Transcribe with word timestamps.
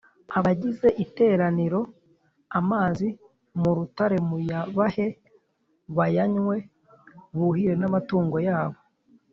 abagize 0.37 0.87
iteraniro 1.03 1.81
amazi 2.59 3.07
mu 3.59 3.69
rutare 3.77 4.17
muyabahe 4.27 5.07
bayanywe 5.97 6.55
buhire 7.37 7.75
n 7.81 7.83
amatungo 7.89 8.37
yabo 8.49 8.77